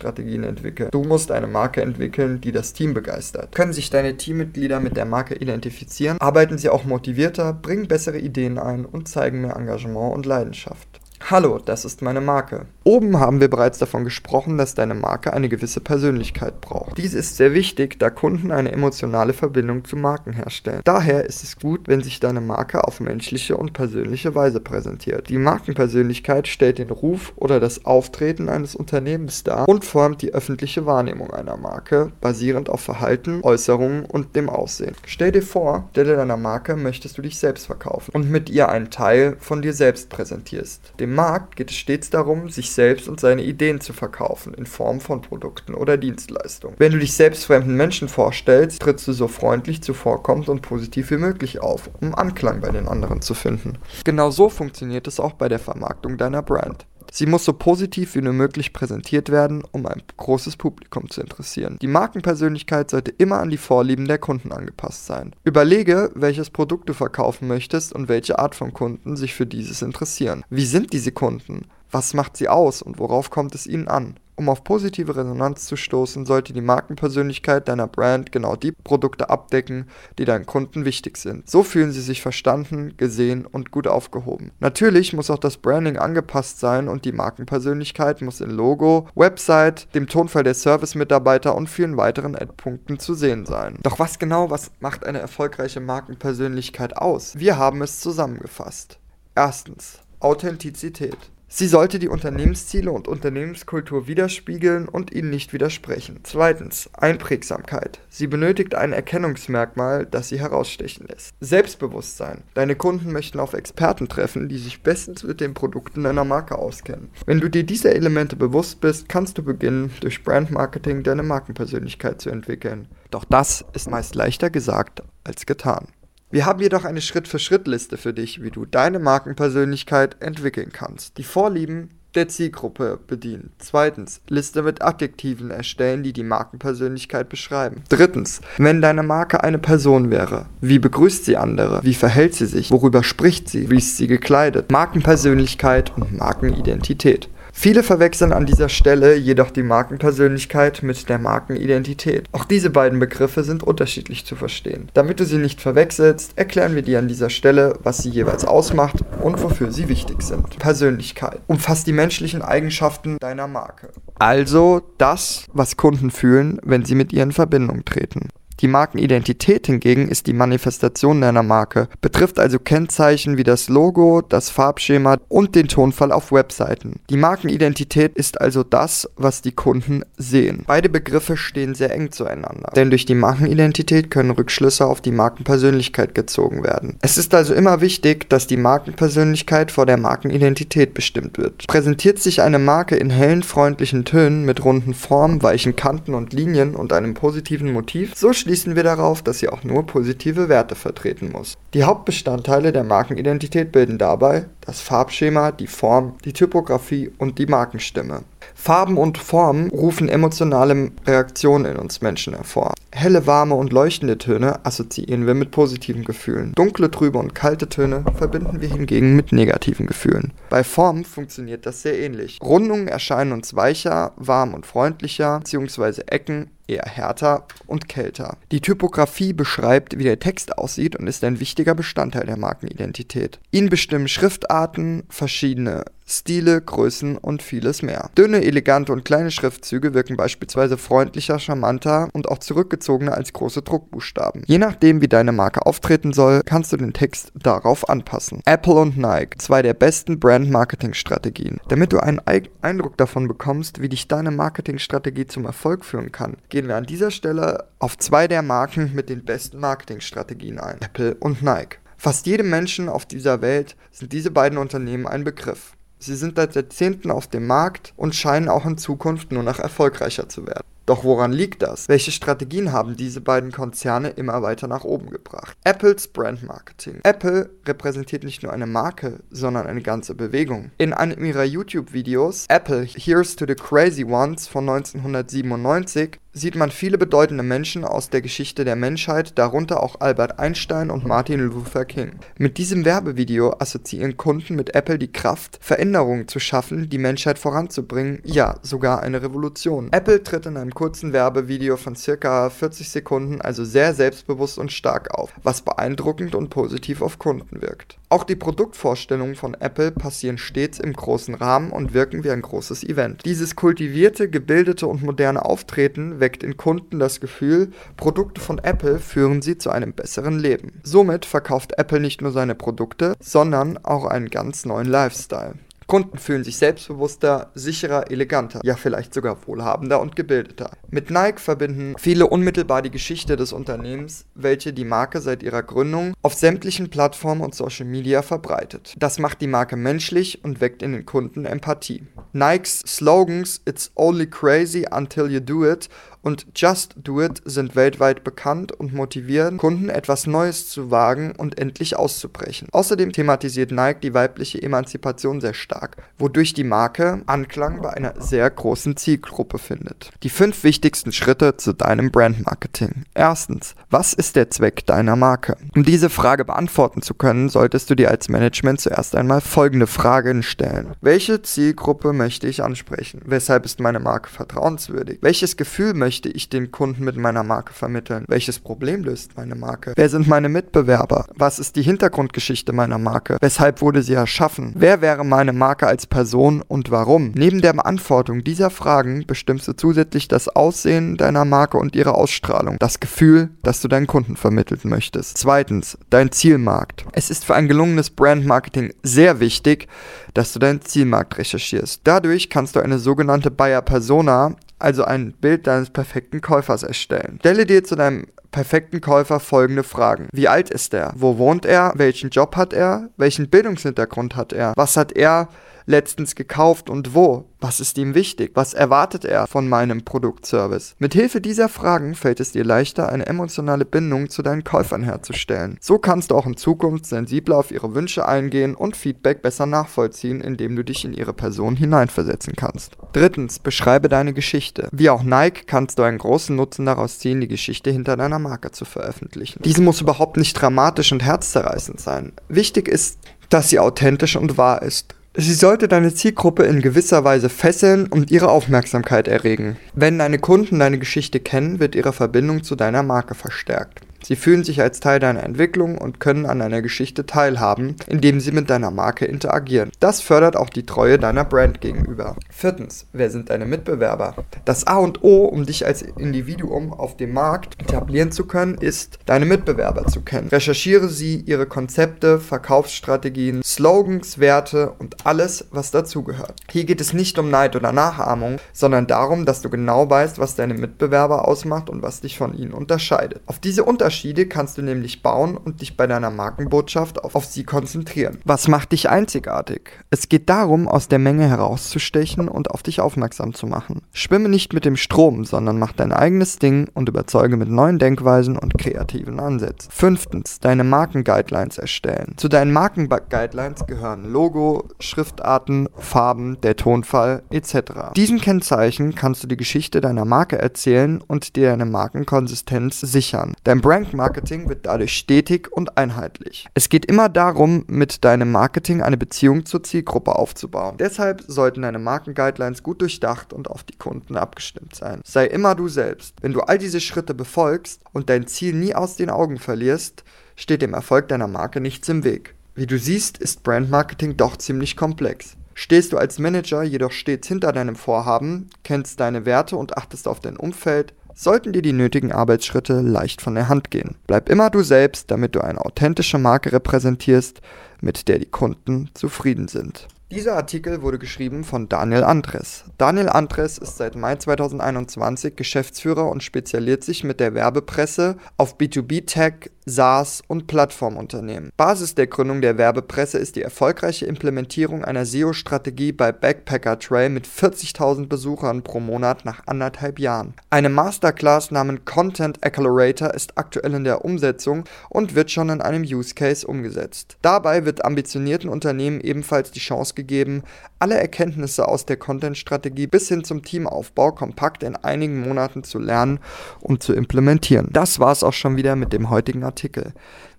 Marketingstrategien 0.00 0.20
Strategien 0.20 0.44
entwickeln. 0.44 0.90
Du 0.90 1.04
musst 1.04 1.30
eine 1.30 1.46
Marke 1.46 1.82
entwickeln, 1.82 2.40
die 2.40 2.52
das 2.52 2.72
Team 2.72 2.94
begeistert. 2.94 3.54
Können 3.54 3.72
sich 3.72 3.90
deine 3.90 4.16
Teammitglieder 4.16 4.80
mit 4.80 4.96
der 4.96 5.04
Marke 5.04 5.34
identifizieren, 5.34 6.18
arbeiten 6.20 6.58
sie 6.58 6.68
auch 6.68 6.84
motivierter, 6.84 7.52
bringen 7.52 7.88
bessere 7.88 8.18
Ideen 8.18 8.58
ein 8.58 8.84
und 8.84 9.08
zeigen 9.08 9.42
mehr 9.42 9.56
Engagement 9.56 10.14
und 10.14 10.26
Leidenschaft. 10.26 10.99
Hallo, 11.28 11.60
das 11.64 11.84
ist 11.84 12.02
meine 12.02 12.20
Marke. 12.20 12.66
Oben 12.82 13.20
haben 13.20 13.40
wir 13.40 13.48
bereits 13.48 13.78
davon 13.78 14.02
gesprochen, 14.04 14.58
dass 14.58 14.74
deine 14.74 14.94
Marke 14.94 15.32
eine 15.32 15.48
gewisse 15.48 15.80
Persönlichkeit 15.80 16.60
braucht. 16.60 16.98
Dies 16.98 17.14
ist 17.14 17.36
sehr 17.36 17.54
wichtig, 17.54 18.00
da 18.00 18.10
Kunden 18.10 18.50
eine 18.50 18.72
emotionale 18.72 19.32
Verbindung 19.32 19.84
zu 19.84 19.96
Marken 19.96 20.32
herstellen. 20.32 20.80
Daher 20.82 21.24
ist 21.26 21.44
es 21.44 21.56
gut, 21.56 21.86
wenn 21.86 22.02
sich 22.02 22.18
deine 22.18 22.40
Marke 22.40 22.82
auf 22.82 22.98
menschliche 22.98 23.56
und 23.56 23.74
persönliche 23.74 24.34
Weise 24.34 24.58
präsentiert. 24.58 25.28
Die 25.28 25.38
Markenpersönlichkeit 25.38 26.48
stellt 26.48 26.78
den 26.78 26.90
Ruf 26.90 27.32
oder 27.36 27.60
das 27.60 27.84
Auftreten 27.84 28.48
eines 28.48 28.74
Unternehmens 28.74 29.44
dar 29.44 29.68
und 29.68 29.84
formt 29.84 30.22
die 30.22 30.34
öffentliche 30.34 30.84
Wahrnehmung 30.84 31.32
einer 31.32 31.56
Marke, 31.56 32.10
basierend 32.20 32.68
auf 32.70 32.80
Verhalten, 32.80 33.40
Äußerungen 33.44 34.04
und 34.04 34.34
dem 34.34 34.48
Aussehen. 34.48 34.96
Stell 35.06 35.30
dir 35.30 35.42
vor, 35.42 35.88
Stelle 35.92 36.16
deiner 36.16 36.38
Marke 36.38 36.74
möchtest 36.76 37.18
du 37.18 37.22
dich 37.22 37.38
selbst 37.38 37.66
verkaufen 37.66 38.10
und 38.14 38.30
mit 38.30 38.48
ihr 38.48 38.70
einen 38.70 38.90
Teil 38.90 39.36
von 39.38 39.62
dir 39.62 39.74
selbst 39.74 40.08
präsentierst. 40.08 40.94
Dem 41.10 41.16
Markt 41.16 41.56
geht 41.56 41.72
es 41.72 41.76
stets 41.76 42.08
darum, 42.10 42.50
sich 42.50 42.70
selbst 42.70 43.08
und 43.08 43.18
seine 43.18 43.42
Ideen 43.42 43.80
zu 43.80 43.92
verkaufen 43.92 44.54
in 44.54 44.64
Form 44.64 45.00
von 45.00 45.22
Produkten 45.22 45.74
oder 45.74 45.96
Dienstleistungen. 45.96 46.76
Wenn 46.78 46.92
du 46.92 47.00
dich 47.00 47.14
selbst 47.14 47.46
fremden 47.46 47.74
Menschen 47.74 48.08
vorstellst, 48.08 48.80
trittst 48.80 49.08
du 49.08 49.12
so 49.12 49.26
freundlich, 49.26 49.82
zuvorkommend 49.82 50.48
und 50.48 50.62
positiv 50.62 51.10
wie 51.10 51.16
möglich 51.16 51.60
auf, 51.60 51.90
um 52.00 52.14
Anklang 52.14 52.60
bei 52.60 52.70
den 52.70 52.86
anderen 52.86 53.22
zu 53.22 53.34
finden. 53.34 53.78
Genau 54.04 54.30
so 54.30 54.48
funktioniert 54.48 55.08
es 55.08 55.18
auch 55.18 55.32
bei 55.32 55.48
der 55.48 55.58
Vermarktung 55.58 56.16
deiner 56.16 56.42
Brand. 56.42 56.86
Sie 57.12 57.26
muss 57.26 57.44
so 57.44 57.52
positiv 57.52 58.14
wie 58.14 58.22
nur 58.22 58.32
möglich 58.32 58.72
präsentiert 58.72 59.30
werden, 59.30 59.62
um 59.72 59.86
ein 59.86 60.02
großes 60.16 60.56
Publikum 60.56 61.10
zu 61.10 61.20
interessieren. 61.20 61.78
Die 61.80 61.86
Markenpersönlichkeit 61.86 62.90
sollte 62.90 63.10
immer 63.10 63.40
an 63.40 63.50
die 63.50 63.56
Vorlieben 63.56 64.06
der 64.06 64.18
Kunden 64.18 64.52
angepasst 64.52 65.06
sein. 65.06 65.34
Überlege, 65.44 66.10
welches 66.14 66.50
Produkt 66.50 66.88
du 66.88 66.94
verkaufen 66.94 67.48
möchtest 67.48 67.92
und 67.92 68.08
welche 68.08 68.38
Art 68.38 68.54
von 68.54 68.72
Kunden 68.72 69.16
sich 69.16 69.34
für 69.34 69.46
dieses 69.46 69.82
interessieren. 69.82 70.44
Wie 70.50 70.66
sind 70.66 70.92
diese 70.92 71.12
Kunden? 71.12 71.66
Was 71.90 72.14
macht 72.14 72.36
sie 72.36 72.48
aus 72.48 72.82
und 72.82 72.98
worauf 72.98 73.30
kommt 73.30 73.54
es 73.54 73.66
ihnen 73.66 73.88
an? 73.88 74.16
Um 74.40 74.48
auf 74.48 74.64
positive 74.64 75.14
Resonanz 75.14 75.66
zu 75.66 75.76
stoßen, 75.76 76.24
sollte 76.24 76.54
die 76.54 76.62
Markenpersönlichkeit 76.62 77.68
deiner 77.68 77.86
Brand 77.86 78.32
genau 78.32 78.56
die 78.56 78.72
Produkte 78.72 79.28
abdecken, 79.28 79.90
die 80.16 80.24
deinen 80.24 80.46
Kunden 80.46 80.86
wichtig 80.86 81.18
sind. 81.18 81.46
So 81.46 81.62
fühlen 81.62 81.92
sie 81.92 82.00
sich 82.00 82.22
verstanden, 82.22 82.94
gesehen 82.96 83.44
und 83.44 83.70
gut 83.70 83.86
aufgehoben. 83.86 84.50
Natürlich 84.58 85.12
muss 85.12 85.28
auch 85.28 85.38
das 85.38 85.58
Branding 85.58 85.98
angepasst 85.98 86.58
sein 86.58 86.88
und 86.88 87.04
die 87.04 87.12
Markenpersönlichkeit 87.12 88.22
muss 88.22 88.40
in 88.40 88.48
Logo, 88.48 89.08
Website, 89.14 89.94
dem 89.94 90.06
Tonfall 90.06 90.42
der 90.42 90.54
Service-Mitarbeiter 90.54 91.54
und 91.54 91.68
vielen 91.68 91.98
weiteren 91.98 92.34
Endpunkten 92.34 92.98
zu 92.98 93.12
sehen 93.12 93.44
sein. 93.44 93.76
Doch 93.82 93.98
was 93.98 94.18
genau, 94.18 94.48
was 94.48 94.70
macht 94.80 95.04
eine 95.04 95.18
erfolgreiche 95.18 95.80
Markenpersönlichkeit 95.80 96.96
aus? 96.96 97.38
Wir 97.38 97.58
haben 97.58 97.82
es 97.82 98.00
zusammengefasst. 98.00 98.98
Erstens, 99.34 99.98
Authentizität. 100.18 101.18
Sie 101.52 101.66
sollte 101.66 101.98
die 101.98 102.08
Unternehmensziele 102.08 102.92
und 102.92 103.08
Unternehmenskultur 103.08 104.06
widerspiegeln 104.06 104.88
und 104.88 105.12
ihnen 105.12 105.30
nicht 105.30 105.52
widersprechen. 105.52 106.20
Zweitens, 106.22 106.88
Einprägsamkeit. 106.94 107.98
Sie 108.08 108.28
benötigt 108.28 108.76
ein 108.76 108.92
Erkennungsmerkmal, 108.92 110.06
das 110.06 110.28
sie 110.28 110.38
herausstechen 110.38 111.08
lässt. 111.08 111.34
Selbstbewusstsein. 111.40 112.44
Deine 112.54 112.76
Kunden 112.76 113.10
möchten 113.10 113.40
auf 113.40 113.54
Experten 113.54 114.08
treffen, 114.08 114.48
die 114.48 114.58
sich 114.58 114.84
bestens 114.84 115.24
mit 115.24 115.40
den 115.40 115.52
Produkten 115.52 116.04
deiner 116.04 116.24
Marke 116.24 116.56
auskennen. 116.56 117.10
Wenn 117.26 117.40
du 117.40 117.50
dir 117.50 117.64
diese 117.64 117.92
Elemente 117.92 118.36
bewusst 118.36 118.80
bist, 118.80 119.08
kannst 119.08 119.36
du 119.36 119.42
beginnen, 119.42 119.90
durch 120.02 120.22
Brandmarketing 120.22 121.02
deine 121.02 121.24
Markenpersönlichkeit 121.24 122.20
zu 122.20 122.30
entwickeln. 122.30 122.86
Doch 123.10 123.24
das 123.24 123.64
ist 123.72 123.90
meist 123.90 124.14
leichter 124.14 124.50
gesagt 124.50 125.02
als 125.24 125.46
getan. 125.46 125.88
Wir 126.32 126.46
haben 126.46 126.60
jedoch 126.60 126.84
eine 126.84 127.00
Schritt-für-Schritt-Liste 127.00 127.96
für 127.96 128.14
dich, 128.14 128.40
wie 128.40 128.52
du 128.52 128.64
deine 128.64 129.00
Markenpersönlichkeit 129.00 130.22
entwickeln 130.22 130.70
kannst. 130.72 131.18
Die 131.18 131.24
Vorlieben 131.24 131.90
der 132.14 132.28
Zielgruppe 132.28 133.00
bedienen. 133.04 133.50
Zweitens, 133.58 134.20
Liste 134.28 134.62
mit 134.62 134.80
Adjektiven 134.80 135.50
erstellen, 135.50 136.04
die 136.04 136.12
die 136.12 136.22
Markenpersönlichkeit 136.22 137.28
beschreiben. 137.28 137.82
Drittens, 137.88 138.42
wenn 138.58 138.80
deine 138.80 139.02
Marke 139.02 139.42
eine 139.42 139.58
Person 139.58 140.10
wäre, 140.10 140.46
wie 140.60 140.78
begrüßt 140.78 141.24
sie 141.24 141.36
andere? 141.36 141.82
Wie 141.82 141.94
verhält 141.94 142.34
sie 142.34 142.46
sich? 142.46 142.70
Worüber 142.70 143.02
spricht 143.02 143.48
sie? 143.48 143.68
Wie 143.68 143.78
ist 143.78 143.96
sie 143.96 144.06
gekleidet? 144.06 144.70
Markenpersönlichkeit 144.70 145.96
und 145.96 146.16
Markenidentität. 146.16 147.28
Viele 147.62 147.82
verwechseln 147.82 148.32
an 148.32 148.46
dieser 148.46 148.70
Stelle 148.70 149.16
jedoch 149.16 149.50
die 149.50 149.62
Markenpersönlichkeit 149.62 150.82
mit 150.82 151.10
der 151.10 151.18
Markenidentität. 151.18 152.24
Auch 152.32 152.46
diese 152.46 152.70
beiden 152.70 152.98
Begriffe 152.98 153.44
sind 153.44 153.62
unterschiedlich 153.62 154.24
zu 154.24 154.34
verstehen. 154.34 154.88
Damit 154.94 155.20
du 155.20 155.26
sie 155.26 155.36
nicht 155.36 155.60
verwechselst, 155.60 156.32
erklären 156.36 156.74
wir 156.74 156.80
dir 156.80 156.98
an 156.98 157.06
dieser 157.06 157.28
Stelle, 157.28 157.78
was 157.82 157.98
sie 157.98 158.08
jeweils 158.08 158.46
ausmacht 158.46 159.04
und 159.20 159.42
wofür 159.42 159.72
sie 159.72 159.90
wichtig 159.90 160.22
sind. 160.22 160.58
Persönlichkeit 160.58 161.42
umfasst 161.48 161.86
die 161.86 161.92
menschlichen 161.92 162.40
Eigenschaften 162.40 163.18
deiner 163.18 163.46
Marke. 163.46 163.90
Also 164.18 164.80
das, 164.96 165.44
was 165.52 165.76
Kunden 165.76 166.10
fühlen, 166.10 166.60
wenn 166.62 166.86
sie 166.86 166.94
mit 166.94 167.12
ihr 167.12 167.22
in 167.22 167.32
Verbindung 167.32 167.84
treten. 167.84 168.30
Die 168.60 168.68
Markenidentität 168.68 169.68
hingegen 169.68 170.08
ist 170.08 170.26
die 170.26 170.34
Manifestation 170.34 171.22
deiner 171.22 171.42
Marke, 171.42 171.88
betrifft 172.02 172.38
also 172.38 172.58
Kennzeichen 172.58 173.38
wie 173.38 173.42
das 173.42 173.70
Logo, 173.70 174.20
das 174.20 174.50
Farbschema 174.50 175.16
und 175.28 175.54
den 175.54 175.66
Tonfall 175.66 176.12
auf 176.12 176.30
Webseiten. 176.30 177.00
Die 177.08 177.16
Markenidentität 177.16 178.14
ist 178.16 178.38
also 178.38 178.62
das, 178.62 179.08
was 179.16 179.40
die 179.40 179.52
Kunden 179.52 180.04
sehen. 180.18 180.64
Beide 180.66 180.90
Begriffe 180.90 181.38
stehen 181.38 181.74
sehr 181.74 181.90
eng 181.94 182.12
zueinander, 182.12 182.70
denn 182.76 182.90
durch 182.90 183.06
die 183.06 183.14
Markenidentität 183.14 184.10
können 184.10 184.32
Rückschlüsse 184.32 184.84
auf 184.84 185.00
die 185.00 185.10
Markenpersönlichkeit 185.10 186.14
gezogen 186.14 186.62
werden. 186.62 186.98
Es 187.00 187.16
ist 187.16 187.34
also 187.34 187.54
immer 187.54 187.80
wichtig, 187.80 188.28
dass 188.28 188.46
die 188.46 188.58
Markenpersönlichkeit 188.58 189.70
vor 189.70 189.86
der 189.86 189.96
Markenidentität 189.96 190.92
bestimmt 190.92 191.38
wird. 191.38 191.66
Präsentiert 191.66 192.18
sich 192.18 192.42
eine 192.42 192.58
Marke 192.58 192.96
in 192.96 193.08
hellen, 193.08 193.42
freundlichen 193.42 194.04
Tönen 194.04 194.44
mit 194.44 194.62
runden 194.66 194.92
Formen, 194.92 195.42
weichen 195.42 195.76
Kanten 195.76 196.12
und 196.12 196.34
Linien 196.34 196.74
und 196.74 196.92
einem 196.92 197.14
positiven 197.14 197.72
Motiv, 197.72 198.12
so 198.14 198.34
schließen 198.50 198.74
wir 198.74 198.82
darauf, 198.82 199.22
dass 199.22 199.38
sie 199.38 199.48
auch 199.48 199.62
nur 199.62 199.86
positive 199.86 200.48
Werte 200.48 200.74
vertreten 200.74 201.30
muss. 201.30 201.56
Die 201.72 201.84
Hauptbestandteile 201.84 202.72
der 202.72 202.82
Markenidentität 202.82 203.70
bilden 203.70 203.96
dabei 203.96 204.46
das 204.62 204.80
Farbschema, 204.80 205.52
die 205.52 205.68
Form, 205.68 206.14
die 206.24 206.32
Typografie 206.32 207.12
und 207.18 207.38
die 207.38 207.46
Markenstimme. 207.46 208.24
Farben 208.56 208.98
und 208.98 209.18
Formen 209.18 209.70
rufen 209.70 210.08
emotionale 210.08 210.90
Reaktionen 211.06 211.64
in 211.66 211.76
uns 211.76 212.00
Menschen 212.00 212.34
hervor. 212.34 212.74
Helle, 212.92 213.26
warme 213.26 213.54
und 213.54 213.72
leuchtende 213.72 214.18
Töne 214.18 214.64
assoziieren 214.64 215.26
wir 215.26 215.34
mit 215.34 215.52
positiven 215.52 216.04
Gefühlen. 216.04 216.52
Dunkle, 216.54 216.90
trübe 216.90 217.18
und 217.18 217.34
kalte 217.34 217.68
Töne 217.68 218.04
verbinden 218.16 218.60
wir 218.60 218.68
hingegen 218.68 219.14
mit 219.14 219.32
negativen 219.32 219.86
Gefühlen. 219.86 220.32
Bei 220.48 220.64
Formen 220.64 221.04
funktioniert 221.04 221.66
das 221.66 221.82
sehr 221.82 221.98
ähnlich. 221.98 222.38
Rundungen 222.42 222.88
erscheinen 222.88 223.32
uns 223.32 223.54
weicher, 223.54 224.12
warm 224.16 224.54
und 224.54 224.66
freundlicher, 224.66 225.38
beziehungsweise 225.38 226.08
Ecken 226.08 226.50
eher 226.70 226.84
härter 226.84 227.46
und 227.66 227.88
kälter. 227.88 228.36
Die 228.52 228.60
Typografie 228.60 229.32
beschreibt, 229.32 229.98
wie 229.98 230.04
der 230.04 230.20
Text 230.20 230.56
aussieht 230.56 230.96
und 230.96 231.06
ist 231.06 231.24
ein 231.24 231.40
wichtiger 231.40 231.74
Bestandteil 231.74 232.26
der 232.26 232.38
Markenidentität. 232.38 233.40
Ihn 233.50 233.68
bestimmen 233.68 234.08
Schriftarten, 234.08 235.02
verschiedene 235.08 235.84
Stile, 236.06 236.60
Größen 236.60 237.16
und 237.16 237.42
vieles 237.42 237.82
mehr. 237.82 238.10
Dünne, 238.18 238.42
elegante 238.44 238.92
und 238.92 239.04
kleine 239.04 239.30
Schriftzüge 239.30 239.94
wirken 239.94 240.16
beispielsweise 240.16 240.76
freundlicher, 240.76 241.38
charmanter 241.38 242.08
und 242.12 242.28
auch 242.28 242.38
zurückgezogener 242.80 243.14
als 243.14 243.32
große 243.32 243.62
Druckbuchstaben. 243.62 244.42
Je 244.46 244.58
nachdem, 244.58 245.00
wie 245.00 245.08
deine 245.08 245.32
Marke 245.32 245.64
auftreten 245.66 246.12
soll, 246.12 246.42
kannst 246.44 246.72
du 246.72 246.76
den 246.76 246.92
Text 246.92 247.32
darauf 247.34 247.88
anpassen. 247.88 248.40
Apple 248.44 248.74
und 248.74 248.96
Nike, 248.96 249.38
zwei 249.38 249.62
der 249.62 249.74
besten 249.74 250.18
Brand-Marketing-Strategien. 250.18 251.60
Damit 251.68 251.92
du 251.92 252.00
einen 252.00 252.20
Eindruck 252.62 252.96
davon 252.96 253.28
bekommst, 253.28 253.80
wie 253.80 253.88
dich 253.88 254.08
deine 254.08 254.30
Marketingstrategie 254.30 255.26
zum 255.26 255.44
Erfolg 255.44 255.84
führen 255.84 256.12
kann, 256.12 256.36
gehen 256.48 256.68
wir 256.68 256.76
an 256.76 256.84
dieser 256.84 257.10
Stelle 257.10 257.68
auf 257.78 257.98
zwei 257.98 258.26
der 258.26 258.42
Marken 258.42 258.92
mit 258.94 259.08
den 259.08 259.24
besten 259.24 259.58
Marketingstrategien 259.60 260.58
ein. 260.58 260.78
Apple 260.80 261.14
und 261.14 261.42
Nike. 261.42 261.78
Fast 261.96 262.26
jedem 262.26 262.48
Menschen 262.48 262.88
auf 262.88 263.04
dieser 263.04 263.42
Welt 263.42 263.76
sind 263.90 264.12
diese 264.12 264.30
beiden 264.30 264.58
Unternehmen 264.58 265.06
ein 265.06 265.22
Begriff. 265.24 265.74
Sie 265.98 266.16
sind 266.16 266.36
seit 266.36 266.54
Jahrzehnten 266.54 267.10
auf 267.10 267.26
dem 267.26 267.46
Markt 267.46 267.92
und 267.96 268.14
scheinen 268.14 268.48
auch 268.48 268.64
in 268.64 268.78
Zukunft 268.78 269.32
nur 269.32 269.42
noch 269.42 269.58
erfolgreicher 269.58 270.30
zu 270.30 270.46
werden. 270.46 270.64
Doch 270.86 271.04
woran 271.04 271.32
liegt 271.32 271.62
das? 271.62 271.88
Welche 271.88 272.10
Strategien 272.10 272.72
haben 272.72 272.96
diese 272.96 273.20
beiden 273.20 273.52
Konzerne 273.52 274.10
immer 274.10 274.42
weiter 274.42 274.66
nach 274.66 274.84
oben 274.84 275.10
gebracht? 275.10 275.56
Apples 275.64 276.08
Brand 276.08 276.42
Marketing. 276.42 277.00
Apple 277.04 277.50
repräsentiert 277.66 278.24
nicht 278.24 278.42
nur 278.42 278.52
eine 278.52 278.66
Marke, 278.66 279.20
sondern 279.30 279.66
eine 279.66 279.82
ganze 279.82 280.14
Bewegung. 280.14 280.70
In 280.78 280.92
einem 280.92 281.24
ihrer 281.24 281.44
YouTube-Videos, 281.44 282.46
Apple 282.48 282.82
Here's 282.84 283.36
to 283.36 283.44
the 283.46 283.54
Crazy 283.54 284.04
Ones 284.04 284.48
von 284.48 284.68
1997, 284.68 286.18
sieht 286.32 286.54
man 286.54 286.70
viele 286.70 286.96
bedeutende 286.96 287.42
Menschen 287.42 287.84
aus 287.84 288.08
der 288.08 288.22
Geschichte 288.22 288.64
der 288.64 288.76
Menschheit, 288.76 289.36
darunter 289.38 289.82
auch 289.82 290.00
Albert 290.00 290.38
Einstein 290.38 290.90
und 290.90 291.04
Martin 291.04 291.40
Luther 291.40 291.84
King. 291.84 292.20
Mit 292.38 292.58
diesem 292.58 292.84
Werbevideo 292.84 293.56
assoziieren 293.58 294.16
Kunden 294.16 294.54
mit 294.54 294.74
Apple 294.74 294.98
die 294.98 295.10
Kraft, 295.10 295.58
Veränderungen 295.60 296.28
zu 296.28 296.38
schaffen, 296.38 296.88
die 296.88 296.98
Menschheit 296.98 297.38
voranzubringen, 297.38 298.20
ja, 298.24 298.54
sogar 298.62 299.02
eine 299.02 299.22
Revolution. 299.22 299.88
Apple 299.92 300.22
tritt 300.22 300.46
in 300.46 300.56
einem 300.56 300.72
kurzen 300.72 301.12
Werbevideo 301.12 301.76
von 301.76 301.96
circa 301.96 302.48
40 302.48 302.88
Sekunden 302.88 303.40
also 303.40 303.64
sehr 303.64 303.92
selbstbewusst 303.94 304.58
und 304.58 304.72
stark 304.72 305.12
auf, 305.12 305.32
was 305.42 305.62
beeindruckend 305.62 306.34
und 306.34 306.50
positiv 306.50 307.02
auf 307.02 307.18
Kunden 307.18 307.60
wirkt. 307.60 307.98
Auch 308.08 308.24
die 308.24 308.36
Produktvorstellungen 308.36 309.34
von 309.34 309.54
Apple 309.54 309.92
passieren 309.92 310.38
stets 310.38 310.78
im 310.78 310.92
großen 310.92 311.34
Rahmen 311.34 311.70
und 311.70 311.94
wirken 311.94 312.24
wie 312.24 312.30
ein 312.30 312.42
großes 312.42 312.84
Event. 312.84 313.24
Dieses 313.24 313.56
kultivierte, 313.56 314.28
gebildete 314.28 314.86
und 314.86 315.02
moderne 315.02 315.44
Auftreten 315.44 316.19
weckt 316.20 316.42
in 316.42 316.56
Kunden 316.56 316.98
das 316.98 317.20
Gefühl, 317.20 317.72
Produkte 317.96 318.40
von 318.40 318.58
Apple 318.58 318.98
führen 318.98 319.42
sie 319.42 319.58
zu 319.58 319.70
einem 319.70 319.92
besseren 319.92 320.38
Leben. 320.38 320.80
Somit 320.82 321.24
verkauft 321.24 321.78
Apple 321.78 322.00
nicht 322.00 322.22
nur 322.22 322.32
seine 322.32 322.54
Produkte, 322.54 323.14
sondern 323.20 323.78
auch 323.78 324.04
einen 324.04 324.30
ganz 324.30 324.64
neuen 324.64 324.86
Lifestyle. 324.86 325.54
Kunden 325.90 326.18
fühlen 326.18 326.44
sich 326.44 326.56
selbstbewusster, 326.56 327.50
sicherer, 327.54 328.12
eleganter, 328.12 328.60
ja 328.62 328.76
vielleicht 328.76 329.12
sogar 329.12 329.36
wohlhabender 329.48 330.00
und 330.00 330.14
gebildeter. 330.14 330.70
Mit 330.88 331.10
Nike 331.10 331.40
verbinden 331.40 331.94
viele 331.98 332.28
unmittelbar 332.28 332.80
die 332.80 332.92
Geschichte 332.92 333.34
des 333.34 333.52
Unternehmens, 333.52 334.24
welche 334.36 334.72
die 334.72 334.84
Marke 334.84 335.20
seit 335.20 335.42
ihrer 335.42 335.64
Gründung 335.64 336.14
auf 336.22 336.34
sämtlichen 336.34 336.90
Plattformen 336.90 337.40
und 337.40 337.56
Social 337.56 337.86
Media 337.86 338.22
verbreitet. 338.22 338.94
Das 338.98 339.18
macht 339.18 339.40
die 339.40 339.48
Marke 339.48 339.74
menschlich 339.74 340.44
und 340.44 340.60
weckt 340.60 340.82
in 340.82 340.92
den 340.92 341.06
Kunden 341.06 341.44
Empathie. 341.44 342.06
Nikes 342.32 342.84
Slogans 342.86 343.60
It's 343.66 343.90
only 343.96 344.28
crazy 344.28 344.86
until 344.88 345.28
you 345.28 345.40
do 345.40 345.68
it 345.68 345.88
und 346.22 346.46
Just 346.54 346.94
Do 346.96 347.22
It 347.22 347.40
sind 347.44 347.76
weltweit 347.76 348.24
bekannt 348.24 348.72
und 348.72 348.92
motivieren 348.92 349.56
Kunden 349.56 349.88
etwas 349.88 350.26
Neues 350.26 350.68
zu 350.68 350.90
wagen 350.90 351.32
und 351.36 351.58
endlich 351.58 351.96
auszubrechen. 351.96 352.68
Außerdem 352.72 353.12
thematisiert 353.12 353.70
Nike 353.70 354.00
die 354.00 354.14
weibliche 354.14 354.62
Emanzipation 354.62 355.40
sehr 355.40 355.54
stark, 355.54 355.79
wodurch 356.18 356.54
die 356.54 356.64
Marke 356.64 357.22
Anklang 357.26 357.82
bei 357.82 357.90
einer 357.90 358.14
sehr 358.20 358.48
großen 358.48 358.96
Zielgruppe 358.96 359.58
findet. 359.58 360.10
Die 360.22 360.30
fünf 360.30 360.62
wichtigsten 360.64 361.12
Schritte 361.12 361.56
zu 361.56 361.72
deinem 361.72 362.10
Brandmarketing. 362.10 363.04
Erstens, 363.14 363.74
was 363.90 364.12
ist 364.12 364.36
der 364.36 364.50
Zweck 364.50 364.86
deiner 364.86 365.16
Marke? 365.16 365.56
Um 365.74 365.82
diese 365.84 366.10
Frage 366.10 366.44
beantworten 366.44 367.02
zu 367.02 367.14
können, 367.14 367.48
solltest 367.48 367.90
du 367.90 367.94
dir 367.94 368.10
als 368.10 368.28
Management 368.28 368.80
zuerst 368.80 369.16
einmal 369.16 369.40
folgende 369.40 369.86
Fragen 369.86 370.42
stellen. 370.42 370.92
Welche 371.00 371.42
Zielgruppe 371.42 372.12
möchte 372.12 372.46
ich 372.46 372.62
ansprechen? 372.62 373.22
Weshalb 373.24 373.64
ist 373.64 373.80
meine 373.80 374.00
Marke 374.00 374.30
vertrauenswürdig? 374.30 375.18
Welches 375.22 375.56
Gefühl 375.56 375.94
möchte 375.94 376.10
möchte 376.10 376.28
ich 376.36 376.48
den 376.48 376.70
Kunden 376.70 377.04
mit 377.04 377.16
meiner 377.16 377.44
Marke 377.44 377.72
vermitteln? 377.72 378.24
Welches 378.26 378.58
Problem 378.58 379.04
löst 379.04 379.36
meine 379.36 379.54
Marke? 379.54 379.92
Wer 379.96 380.08
sind 380.08 380.28
meine 380.28 380.48
Mitbewerber? 380.48 381.24
Was 381.34 381.58
ist 381.58 381.76
die 381.76 381.82
Hintergrundgeschichte 381.82 382.72
meiner 382.72 382.98
Marke? 382.98 383.38
Weshalb 383.40 383.80
wurde 383.80 384.02
sie 384.02 384.14
erschaffen? 384.14 384.72
Wer 384.74 385.00
wäre 385.00 385.24
meine 385.24 385.52
Marke 385.52 385.69
als 385.86 386.06
Person 386.06 386.62
und 386.62 386.90
warum? 386.90 387.32
Neben 387.34 387.60
der 387.60 387.72
Beantwortung 387.72 388.44
dieser 388.44 388.70
Fragen 388.70 389.24
bestimmst 389.26 389.68
du 389.68 389.72
zusätzlich 389.72 390.28
das 390.28 390.48
Aussehen 390.48 391.16
deiner 391.16 391.44
Marke 391.44 391.78
und 391.78 391.96
ihre 391.96 392.14
Ausstrahlung, 392.14 392.76
das 392.78 393.00
Gefühl, 393.00 393.50
das 393.62 393.80
du 393.80 393.88
deinen 393.88 394.06
Kunden 394.06 394.36
vermitteln 394.36 394.80
möchtest. 394.84 395.38
Zweitens, 395.38 395.98
dein 396.10 396.32
Zielmarkt. 396.32 397.04
Es 397.12 397.30
ist 397.30 397.44
für 397.44 397.54
ein 397.54 397.68
gelungenes 397.68 398.10
Brandmarketing 398.10 398.92
sehr 399.02 399.40
wichtig, 399.40 399.88
dass 400.34 400.52
du 400.52 400.58
deinen 400.58 400.82
Zielmarkt 400.82 401.38
recherchierst. 401.38 402.02
Dadurch 402.04 402.50
kannst 402.50 402.76
du 402.76 402.80
eine 402.80 402.98
sogenannte 402.98 403.50
Buyer 403.50 403.82
Persona 403.82 404.56
also 404.80 405.04
ein 405.04 405.32
Bild 405.32 405.66
deines 405.66 405.90
perfekten 405.90 406.40
Käufers 406.40 406.82
erstellen. 406.82 407.36
Stelle 407.40 407.66
dir 407.66 407.84
zu 407.84 407.94
deinem 407.96 408.26
perfekten 408.50 409.00
Käufer 409.00 409.40
folgende 409.40 409.82
Fragen. 409.82 410.28
Wie 410.32 410.48
alt 410.48 410.70
ist 410.70 410.94
er? 410.94 411.12
Wo 411.16 411.38
wohnt 411.38 411.66
er? 411.66 411.92
Welchen 411.96 412.30
Job 412.30 412.56
hat 412.56 412.72
er? 412.72 413.08
Welchen 413.16 413.48
Bildungshintergrund 413.48 414.36
hat 414.36 414.52
er? 414.52 414.72
Was 414.76 414.96
hat 414.96 415.12
er 415.12 415.48
letztens 415.86 416.34
gekauft 416.34 416.90
und 416.90 417.14
wo? 417.14 417.46
Was 417.62 417.78
ist 417.78 417.98
ihm 417.98 418.14
wichtig? 418.14 418.52
Was 418.54 418.72
erwartet 418.72 419.26
er 419.26 419.46
von 419.46 419.68
meinem 419.68 420.02
Produktservice? 420.02 420.94
Mit 420.98 421.12
Hilfe 421.12 421.42
dieser 421.42 421.68
Fragen 421.68 422.14
fällt 422.14 422.40
es 422.40 422.52
dir 422.52 422.64
leichter, 422.64 423.10
eine 423.10 423.26
emotionale 423.26 423.84
Bindung 423.84 424.30
zu 424.30 424.42
deinen 424.42 424.64
Käufern 424.64 425.02
herzustellen. 425.02 425.76
So 425.78 425.98
kannst 425.98 426.30
du 426.30 426.36
auch 426.36 426.46
in 426.46 426.56
Zukunft 426.56 427.04
sensibler 427.04 427.58
auf 427.58 427.70
ihre 427.70 427.94
Wünsche 427.94 428.26
eingehen 428.26 428.74
und 428.74 428.96
Feedback 428.96 429.42
besser 429.42 429.66
nachvollziehen, 429.66 430.40
indem 430.40 430.74
du 430.74 430.84
dich 430.84 431.04
in 431.04 431.12
ihre 431.12 431.34
Person 431.34 431.76
hineinversetzen 431.76 432.54
kannst. 432.56 432.96
Drittens, 433.12 433.58
beschreibe 433.58 434.08
deine 434.08 434.32
Geschichte. 434.32 434.88
Wie 434.90 435.10
auch 435.10 435.22
Nike 435.22 435.64
kannst 435.66 435.98
du 435.98 436.02
einen 436.02 436.18
großen 436.18 436.56
Nutzen 436.56 436.86
daraus 436.86 437.18
ziehen, 437.18 437.42
die 437.42 437.48
Geschichte 437.48 437.90
hinter 437.90 438.16
deiner 438.16 438.38
Marke 438.38 438.70
zu 438.70 438.86
veröffentlichen. 438.86 439.60
Diese 439.62 439.82
muss 439.82 440.00
überhaupt 440.00 440.38
nicht 440.38 440.54
dramatisch 440.54 441.12
und 441.12 441.22
herzzerreißend 441.22 442.00
sein. 442.00 442.32
Wichtig 442.48 442.88
ist, 442.88 443.18
dass 443.50 443.68
sie 443.68 443.80
authentisch 443.80 444.36
und 444.36 444.56
wahr 444.56 444.80
ist. 444.80 445.14
Sie 445.36 445.54
sollte 445.54 445.86
deine 445.86 446.12
Zielgruppe 446.12 446.64
in 446.64 446.82
gewisser 446.82 447.22
Weise 447.22 447.50
fesseln 447.50 448.08
und 448.08 448.32
ihre 448.32 448.48
Aufmerksamkeit 448.48 449.28
erregen. 449.28 449.76
Wenn 449.94 450.18
deine 450.18 450.40
Kunden 450.40 450.80
deine 450.80 450.98
Geschichte 450.98 451.38
kennen, 451.38 451.78
wird 451.78 451.94
ihre 451.94 452.12
Verbindung 452.12 452.64
zu 452.64 452.74
deiner 452.74 453.04
Marke 453.04 453.36
verstärkt. 453.36 454.00
Sie 454.22 454.36
fühlen 454.36 454.64
sich 454.64 454.80
als 454.80 455.00
Teil 455.00 455.18
deiner 455.18 455.42
Entwicklung 455.42 455.96
und 455.96 456.20
können 456.20 456.46
an 456.46 456.58
deiner 456.58 456.82
Geschichte 456.82 457.24
teilhaben, 457.26 457.96
indem 458.06 458.40
sie 458.40 458.52
mit 458.52 458.68
deiner 458.68 458.90
Marke 458.90 459.24
interagieren. 459.24 459.90
Das 459.98 460.20
fördert 460.20 460.56
auch 460.56 460.68
die 460.68 460.84
Treue 460.84 461.18
deiner 461.18 461.44
Brand 461.44 461.80
gegenüber. 461.80 462.36
Viertens, 462.50 463.06
wer 463.12 463.30
sind 463.30 463.50
deine 463.50 463.64
Mitbewerber? 463.64 464.34
Das 464.64 464.86
A 464.86 464.98
und 464.98 465.22
O, 465.22 465.44
um 465.46 465.64
dich 465.64 465.86
als 465.86 466.02
Individuum 466.02 466.92
auf 466.92 467.16
dem 467.16 467.32
Markt 467.32 467.80
etablieren 467.80 468.30
zu 468.30 468.46
können, 468.46 468.74
ist, 468.74 469.18
deine 469.24 469.46
Mitbewerber 469.46 470.06
zu 470.06 470.20
kennen. 470.20 470.48
Recherchiere 470.48 471.08
sie, 471.08 471.42
ihre 471.46 471.66
Konzepte, 471.66 472.40
Verkaufsstrategien, 472.40 473.62
Slogans, 473.64 474.38
Werte 474.38 474.92
und 474.98 475.19
alles, 475.24 475.66
was 475.70 475.90
dazugehört. 475.90 476.54
Hier 476.70 476.84
geht 476.84 477.00
es 477.00 477.12
nicht 477.12 477.38
um 477.38 477.50
Neid 477.50 477.76
oder 477.76 477.92
Nachahmung, 477.92 478.58
sondern 478.72 479.06
darum, 479.06 479.46
dass 479.46 479.62
du 479.62 479.70
genau 479.70 480.08
weißt, 480.08 480.38
was 480.38 480.56
deine 480.56 480.74
Mitbewerber 480.74 481.46
ausmacht 481.46 481.90
und 481.90 482.02
was 482.02 482.20
dich 482.20 482.38
von 482.38 482.54
ihnen 482.54 482.72
unterscheidet. 482.72 483.42
Auf 483.46 483.58
diese 483.58 483.84
Unterschiede 483.84 484.46
kannst 484.46 484.78
du 484.78 484.82
nämlich 484.82 485.22
bauen 485.22 485.56
und 485.56 485.80
dich 485.80 485.96
bei 485.96 486.06
deiner 486.06 486.30
Markenbotschaft 486.30 487.22
auf, 487.24 487.34
auf 487.34 487.44
sie 487.44 487.64
konzentrieren. 487.64 488.38
Was 488.44 488.68
macht 488.68 488.92
dich 488.92 489.08
einzigartig? 489.08 489.90
Es 490.10 490.28
geht 490.28 490.48
darum, 490.48 490.88
aus 490.88 491.08
der 491.08 491.18
Menge 491.18 491.48
herauszustechen 491.48 492.48
und 492.48 492.70
auf 492.70 492.82
dich 492.82 493.00
aufmerksam 493.00 493.54
zu 493.54 493.66
machen. 493.66 494.02
Schwimme 494.12 494.48
nicht 494.48 494.72
mit 494.72 494.84
dem 494.84 494.96
Strom, 494.96 495.44
sondern 495.44 495.78
mach 495.78 495.92
dein 495.92 496.12
eigenes 496.12 496.58
Ding 496.58 496.88
und 496.94 497.08
überzeuge 497.08 497.56
mit 497.56 497.68
neuen 497.68 497.98
Denkweisen 497.98 498.58
und 498.58 498.78
kreativen 498.78 499.40
Ansätzen. 499.40 499.90
Fünftens, 499.90 500.60
deine 500.60 500.84
Markenguidelines 500.84 501.78
erstellen. 501.78 502.34
Zu 502.36 502.48
deinen 502.48 502.72
Markenguidelines 502.72 503.86
gehören 503.86 504.30
Logo, 504.30 504.88
Schriftarten, 505.10 505.88
Farben, 505.96 506.60
der 506.62 506.76
Tonfall 506.76 507.42
etc. 507.50 508.12
Diesen 508.16 508.40
Kennzeichen 508.40 509.14
kannst 509.14 509.42
du 509.42 509.46
die 509.46 509.56
Geschichte 509.56 510.00
deiner 510.00 510.24
Marke 510.24 510.58
erzählen 510.58 511.22
und 511.26 511.54
dir 511.56 511.70
deine 511.70 511.84
Markenkonsistenz 511.84 513.00
sichern. 513.00 513.54
Dein 513.64 513.80
Brand 513.80 514.00
Rank 514.00 514.14
Marketing 514.14 514.68
wird 514.68 514.86
dadurch 514.86 515.16
stetig 515.16 515.70
und 515.70 515.98
einheitlich. 515.98 516.66
Es 516.74 516.88
geht 516.88 517.04
immer 517.04 517.28
darum, 517.28 517.84
mit 517.86 518.24
deinem 518.24 518.50
Marketing 518.50 519.02
eine 519.02 519.16
Beziehung 519.16 519.66
zur 519.66 519.82
Zielgruppe 519.82 520.36
aufzubauen. 520.36 520.96
Deshalb 520.98 521.42
sollten 521.46 521.82
deine 521.82 521.98
Markenguidelines 521.98 522.82
gut 522.82 523.02
durchdacht 523.02 523.52
und 523.52 523.68
auf 523.68 523.84
die 523.84 523.98
Kunden 523.98 524.36
abgestimmt 524.36 524.94
sein. 524.94 525.20
Sei 525.24 525.46
immer 525.46 525.74
du 525.74 525.88
selbst. 525.88 526.36
Wenn 526.40 526.52
du 526.52 526.60
all 526.60 526.78
diese 526.78 527.00
Schritte 527.00 527.34
befolgst 527.34 528.00
und 528.12 528.30
dein 528.30 528.46
Ziel 528.46 528.74
nie 528.74 528.94
aus 528.94 529.16
den 529.16 529.28
Augen 529.28 529.58
verlierst, 529.58 530.24
steht 530.56 530.82
dem 530.82 530.94
Erfolg 530.94 531.28
deiner 531.28 531.48
Marke 531.48 531.80
nichts 531.80 532.08
im 532.08 532.24
Weg. 532.24 532.54
Wie 532.74 532.86
du 532.86 532.98
siehst, 532.98 533.38
ist 533.38 533.62
Brandmarketing 533.62 534.36
doch 534.36 534.56
ziemlich 534.56 534.96
komplex. 534.96 535.56
Stehst 535.74 536.12
du 536.12 536.18
als 536.18 536.38
Manager 536.38 536.82
jedoch 536.82 537.10
stets 537.10 537.48
hinter 537.48 537.72
deinem 537.72 537.96
Vorhaben, 537.96 538.70
kennst 538.84 539.18
deine 539.20 539.46
Werte 539.46 539.76
und 539.76 539.96
achtest 539.96 540.28
auf 540.28 540.40
dein 540.40 540.56
Umfeld, 540.56 541.14
sollten 541.34 541.72
dir 541.72 541.82
die 541.82 541.92
nötigen 541.92 542.32
Arbeitsschritte 542.32 543.00
leicht 543.00 543.40
von 543.40 543.54
der 543.54 543.68
Hand 543.68 543.90
gehen. 543.90 544.16
Bleib 544.26 544.48
immer 544.48 544.70
du 544.70 544.82
selbst, 544.82 545.30
damit 545.30 545.54
du 545.54 545.60
eine 545.62 545.80
authentische 545.80 546.38
Marke 546.38 546.72
repräsentierst, 546.72 547.60
mit 548.00 548.28
der 548.28 548.38
die 548.38 548.46
Kunden 548.46 549.10
zufrieden 549.14 549.68
sind. 549.68 550.06
Dieser 550.32 550.54
Artikel 550.54 551.02
wurde 551.02 551.18
geschrieben 551.18 551.64
von 551.64 551.88
Daniel 551.88 552.22
Andres. 552.22 552.84
Daniel 552.98 553.28
Andres 553.28 553.78
ist 553.78 553.96
seit 553.96 554.14
Mai 554.14 554.36
2021 554.36 555.56
Geschäftsführer 555.56 556.28
und 556.28 556.44
spezialisiert 556.44 557.02
sich 557.02 557.24
mit 557.24 557.40
der 557.40 557.54
Werbepresse 557.54 558.36
auf 558.56 558.76
B2B-Tech, 558.76 559.72
SaaS 559.86 560.40
und 560.46 560.68
Plattformunternehmen. 560.68 561.72
Basis 561.76 562.14
der 562.14 562.28
Gründung 562.28 562.60
der 562.60 562.78
Werbepresse 562.78 563.38
ist 563.38 563.56
die 563.56 563.62
erfolgreiche 563.62 564.26
Implementierung 564.26 565.04
einer 565.04 565.26
SEO-Strategie 565.26 566.12
bei 566.12 566.30
Backpacker 566.30 567.00
Trail 567.00 567.30
mit 567.30 567.48
40.000 567.48 568.28
Besuchern 568.28 568.84
pro 568.84 569.00
Monat 569.00 569.44
nach 569.44 569.66
anderthalb 569.66 570.20
Jahren. 570.20 570.54
Eine 570.70 570.90
Masterclass 570.90 571.72
namens 571.72 572.02
Content 572.04 572.64
Accelerator 572.64 573.34
ist 573.34 573.58
aktuell 573.58 573.94
in 573.94 574.04
der 574.04 574.24
Umsetzung 574.24 574.84
und 575.08 575.34
wird 575.34 575.50
schon 575.50 575.70
in 575.70 575.80
einem 575.80 576.04
Use 576.04 576.36
Case 576.36 576.64
umgesetzt. 576.64 577.36
Dabei 577.42 577.84
wird 577.84 578.04
ambitionierten 578.04 578.70
Unternehmen 578.70 579.20
ebenfalls 579.20 579.72
die 579.72 579.80
Chance 579.80 580.14
gegeben, 580.20 580.62
alle 580.98 581.18
Erkenntnisse 581.18 581.88
aus 581.88 582.06
der 582.06 582.16
Content-Strategie 582.16 583.06
bis 583.06 583.28
hin 583.28 583.44
zum 583.44 583.62
Teamaufbau 583.62 584.32
kompakt 584.32 584.82
in 584.82 584.96
einigen 584.96 585.40
Monaten 585.40 585.82
zu 585.82 585.98
lernen 585.98 586.38
und 586.80 587.02
zu 587.02 587.12
implementieren. 587.12 587.88
Das 587.92 588.20
war 588.20 588.32
es 588.32 588.42
auch 588.42 588.52
schon 588.52 588.76
wieder 588.76 588.96
mit 588.96 589.12
dem 589.12 589.30
heutigen 589.30 589.64
Artikel. 589.64 590.12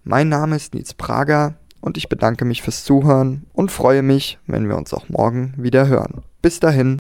Mein 0.04 0.30
Name 0.30 0.58
ist 0.58 0.74
Nils 0.74 0.94
Prager 0.94 1.56
und 1.80 1.98
ich 1.98 2.10
bedanke 2.10 2.44
mich 2.44 2.62
fürs 2.62 2.84
Zuhören 2.84 3.46
und 3.54 3.72
freue 3.72 4.04
mich, 4.04 4.40
wenn 4.48 4.68
wir 4.68 4.78
uns 4.78 4.94
auch 4.94 5.10
morgen 5.10 5.54
wieder 5.58 5.88
hören. 5.88 6.24
Bis 6.42 6.60
dahin. 6.60 7.00